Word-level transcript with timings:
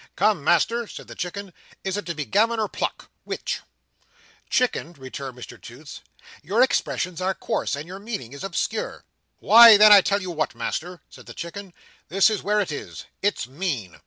"Come, 0.15 0.43
Master," 0.43 0.87
said 0.87 1.07
the 1.07 1.13
Chicken. 1.13 1.53
"Is 1.83 1.95
it 1.95 2.07
to 2.07 2.15
be 2.15 2.25
gammon 2.25 2.59
or 2.59 2.67
pluck? 2.67 3.11
Which?" 3.23 3.59
"Chicken," 4.49 4.93
returned 4.93 5.37
Mr 5.37 5.61
Toots, 5.61 6.01
"your 6.41 6.63
expressions 6.63 7.21
are 7.21 7.35
coarse, 7.35 7.75
and 7.75 7.85
your 7.87 7.99
meaning 7.99 8.33
is 8.33 8.43
obscure." 8.43 9.03
"Why, 9.37 9.77
then, 9.77 9.91
I 9.91 10.01
tell 10.01 10.19
you 10.19 10.31
what, 10.31 10.55
Master," 10.55 11.01
said 11.07 11.27
the 11.27 11.35
Chicken. 11.35 11.71
"This 12.09 12.31
is 12.31 12.41
where 12.41 12.61
it 12.61 12.71
is. 12.71 13.05
It's 13.21 13.45
mean." 13.47 13.99